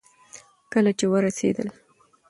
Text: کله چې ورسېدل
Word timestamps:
کله 0.71 0.91
چې 0.99 1.05
ورسېدل 1.11 1.67